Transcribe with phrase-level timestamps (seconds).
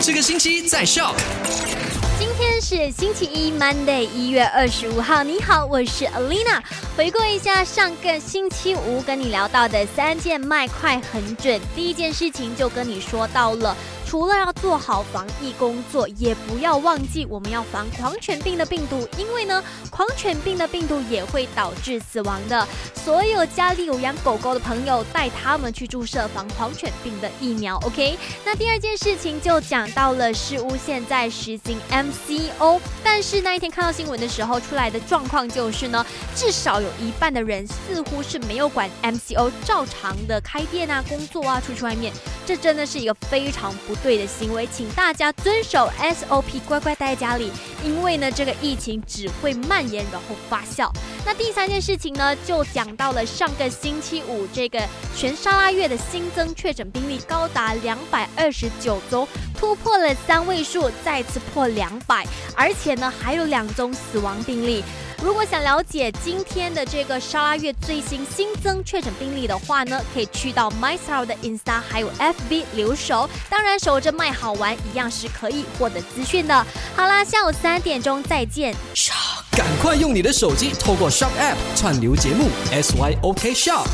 [0.00, 1.12] 这个星期在笑。
[2.18, 5.24] 今天是星期一，Monday，一月二十五号。
[5.24, 6.62] 你好，我是 Alina。
[6.96, 11.60] 回顾一下上个星期五跟你聊到的三件卖快很准。
[11.74, 13.76] 第一件事情就跟你说到了。
[14.08, 22.66] 除了要做好防疫工作，也不要忘记我们要防狂犬病的病毒，因为呢，狂犬病的病毒也会导致死亡的。
[22.94, 27.76] 所有家里有养狗狗的朋友，带他们去注射防狂犬病的疫苗。
[27.84, 42.10] OK，那第二件事情就讲到了事屋现在实行 MCO，但是那一天看到新闻的时候出来的状况就是呢，至少有一半的人似乎是没有管 MCO，照常的开店啊、工作啊、出去外面，
[42.46, 43.97] 这真的是一个非常不。
[44.02, 47.50] 对的行为，请大家遵守 SOP，乖乖待在家里，
[47.84, 50.90] 因为呢，这个疫情只会蔓延，然后发酵。
[51.24, 54.80] 那第三件事情呢，就讲到了上个星期五，这个
[55.16, 59.26] 全沙拉月的新增确诊病例高达两百二十九宗，
[59.58, 64.84] 突破了三位数，再次破两百，而且呢，还有两宗死亡病例。
[65.20, 73.28] 如果想了解今天的这个沙拉月最新新增确诊病例的话呢，可以去到 MyStyle 的 Insta 还有 FB 留守。
[73.50, 76.66] 当然，守着卖好玩一样是可以获得资讯的。
[76.94, 78.72] 好啦，下午三点钟再见。
[79.50, 83.88] 赶快用你的手机透过 Shop App 串流节目 SYOK Shop。